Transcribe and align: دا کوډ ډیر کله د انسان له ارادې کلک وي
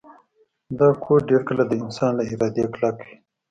دا 0.79 0.89
کوډ 1.03 1.19
ډیر 1.29 1.41
کله 1.49 1.63
د 1.67 1.71
انسان 1.83 2.11
له 2.19 2.23
ارادې 2.31 2.65
کلک 2.73 2.97
وي 3.05 3.15